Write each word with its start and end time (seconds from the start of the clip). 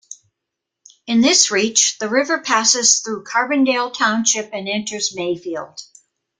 In 1.05 1.21
this 1.21 1.51
reach, 1.51 1.99
the 1.99 2.09
river 2.09 2.41
passes 2.41 3.01
through 3.01 3.23
Carbondale 3.23 3.93
Township 3.95 4.49
and 4.51 4.67
enters 4.67 5.15
Mayfield. 5.15 5.79